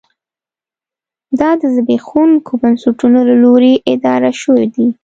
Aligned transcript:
دا 1.39 1.49
د 1.61 1.63
زبېښونکو 1.75 2.51
بنسټونو 2.61 3.19
له 3.29 3.35
لوري 3.43 3.73
اداره 3.93 4.31
شوې 4.41 4.65
دي. 4.75 4.87